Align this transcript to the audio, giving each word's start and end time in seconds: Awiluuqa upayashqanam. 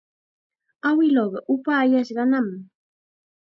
Awiluuqa 0.89 1.39
upayashqanam. 1.53 2.47